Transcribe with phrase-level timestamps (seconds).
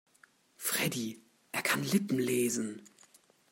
[0.57, 1.21] Freddie,
[1.51, 2.81] er kann Lippen lesen.